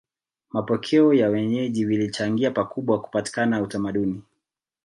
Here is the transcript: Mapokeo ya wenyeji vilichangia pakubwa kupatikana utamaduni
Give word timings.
Mapokeo 0.49 1.13
ya 1.13 1.29
wenyeji 1.29 1.85
vilichangia 1.85 2.51
pakubwa 2.51 3.01
kupatikana 3.01 3.61
utamaduni 3.61 4.23